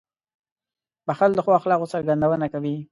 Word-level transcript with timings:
•بښل 1.07 1.31
د 1.35 1.39
ښو 1.45 1.51
اخلاقو 1.59 1.91
څرګندونه 1.93 2.45
کوي. 2.53 2.73